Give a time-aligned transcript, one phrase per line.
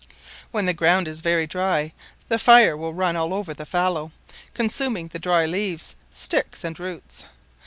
[0.49, 1.93] When the ground is very dry
[2.27, 4.11] the fire will run all over the fallow,
[4.55, 7.23] consuming the dried leaves, sticks, and roots.